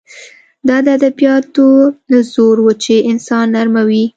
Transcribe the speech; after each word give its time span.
دا 0.67 0.77
د 0.85 0.87
ادبیاتو 0.97 1.65
زور 2.33 2.57
و 2.61 2.67
چې 2.83 2.95
انسان 3.11 3.45
نرموي 3.55 4.05